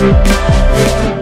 Thank 0.00 1.19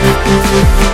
Música 0.00 0.88